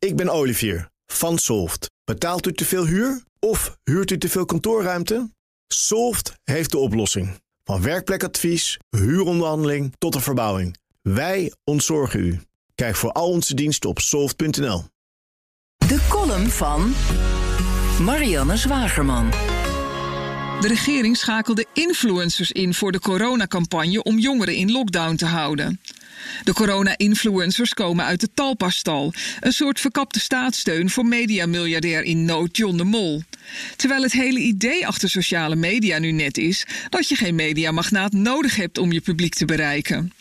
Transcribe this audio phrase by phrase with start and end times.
[0.00, 1.90] Ik ben Olivier van Solft.
[2.04, 5.30] Betaalt u te veel huur of huurt u te veel kantoorruimte?
[5.66, 7.40] Solft heeft de oplossing.
[7.64, 10.76] Van werkplekadvies, huuronderhandeling tot een verbouwing.
[11.02, 12.40] Wij ontzorgen u.
[12.74, 14.84] Kijk voor al onze diensten op soft.nl.
[15.76, 16.94] De column van
[18.04, 19.30] Marianne Zwagerman.
[20.60, 25.80] De regering schakelde influencers in voor de coronacampagne om jongeren in lockdown te houden.
[26.42, 32.76] De corona-influencers komen uit de Talpa-stal, een soort verkapte staatssteun voor mediamiljardair in nood John
[32.76, 33.22] de Mol.
[33.76, 38.56] Terwijl het hele idee achter sociale media nu net is dat je geen mediamagnaat nodig
[38.56, 40.12] hebt om je publiek te bereiken.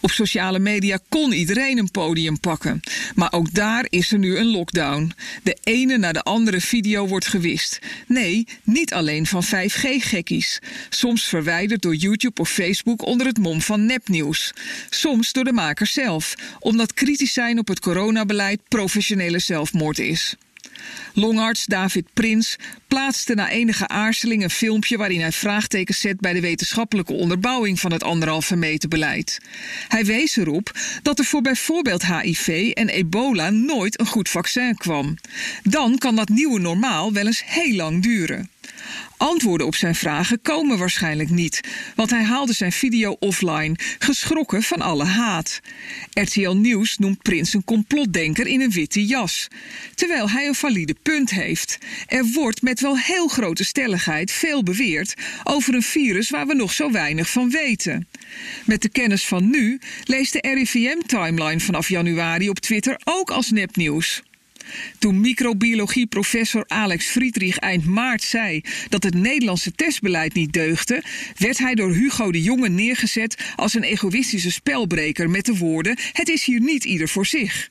[0.00, 2.80] Op sociale media kon iedereen een podium pakken,
[3.14, 5.12] maar ook daar is er nu een lockdown.
[5.42, 7.78] De ene na de andere video wordt gewist.
[8.06, 10.60] Nee, niet alleen van 5G-gekkies.
[10.88, 14.52] Soms verwijderd door YouTube of Facebook onder het mom van nepnieuws.
[14.90, 20.36] Soms door de makers zelf, omdat kritisch zijn op het coronabeleid professionele zelfmoord is.
[21.14, 22.56] Longarts David Prins
[22.88, 27.92] plaatste na enige aarzeling een filmpje waarin hij vraagtekens zet bij de wetenschappelijke onderbouwing van
[27.92, 29.38] het anderhalve meter beleid.
[29.88, 30.70] Hij wees erop
[31.02, 35.14] dat er voor bijvoorbeeld HIV en ebola nooit een goed vaccin kwam.
[35.62, 38.50] Dan kan dat nieuwe normaal wel eens heel lang duren.
[39.16, 41.60] Antwoorden op zijn vragen komen waarschijnlijk niet,
[41.94, 45.60] want hij haalde zijn video offline, geschrokken van alle haat.
[46.12, 49.48] RTL Nieuws noemt Prins een complotdenker in een witte jas,
[49.94, 51.78] terwijl hij een valide punt heeft.
[52.06, 56.72] Er wordt met wel heel grote stelligheid veel beweerd over een virus waar we nog
[56.72, 58.08] zo weinig van weten.
[58.64, 64.22] Met de kennis van nu leest de RIVM-timeline vanaf januari op Twitter ook als nepnieuws.
[64.98, 71.02] Toen microbiologie-professor Alex Friedrich eind maart zei dat het Nederlandse testbeleid niet deugde,
[71.36, 76.28] werd hij door Hugo de Jonge neergezet als een egoïstische spelbreker met de woorden: Het
[76.28, 77.68] is hier niet ieder voor zich.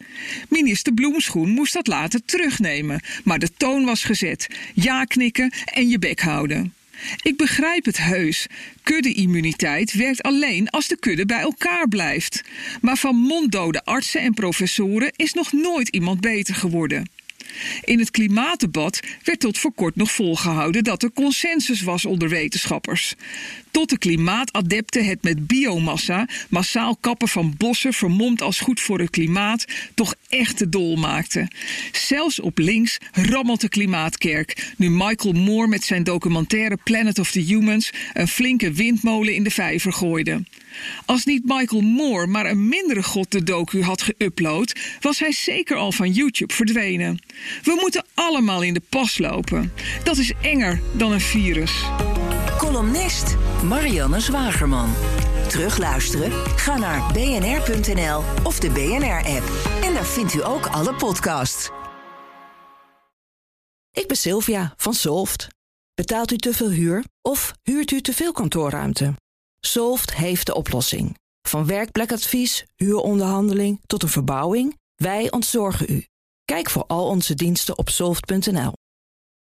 [0.49, 5.99] Minister Bloemschoen moest dat later terugnemen, maar de toon was gezet: ja knikken en je
[5.99, 6.73] bek houden.
[7.21, 8.47] Ik begrijp het heus.
[8.83, 12.41] Kudde-immuniteit werkt alleen als de kudde bij elkaar blijft.
[12.81, 17.12] Maar van monddode artsen en professoren is nog nooit iemand beter geworden.
[17.83, 23.15] In het klimaatdebat werd tot voor kort nog volgehouden dat er consensus was onder wetenschappers.
[23.71, 29.09] Tot de klimaatadepten het met biomassa, massaal kappen van bossen vermomd als goed voor het
[29.09, 31.47] klimaat, toch echt te dol maakten.
[31.91, 37.39] Zelfs op links rammelt de klimaatkerk, nu Michael Moore met zijn documentaire Planet of the
[37.39, 40.43] Humans een flinke windmolen in de vijver gooide.
[41.05, 45.75] Als niet Michael Moore maar een mindere god de docu had geüpload, was hij zeker
[45.75, 47.19] al van YouTube verdwenen.
[47.63, 49.73] We moeten allemaal in de pas lopen.
[50.03, 51.83] Dat is enger dan een virus.
[52.57, 54.93] Columnist Marianne Zwagerman.
[55.47, 56.31] Terugluisteren?
[56.55, 59.43] Ga naar bnr.nl of de BNR-app.
[59.83, 61.69] En daar vindt u ook alle podcasts.
[63.91, 65.47] Ik ben Sylvia van Solft.
[65.93, 69.13] Betaalt u te veel huur of huurt u te veel kantoorruimte?
[69.59, 71.17] Solft heeft de oplossing.
[71.41, 76.05] Van werkplekadvies, huuronderhandeling tot een verbouwing, wij ontzorgen u.
[76.45, 78.82] Kijk voor al onze diensten op soft.nl.